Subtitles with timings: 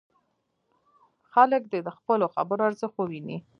[1.31, 3.37] خلک دې د خپلو خبرو ارزښت وویني.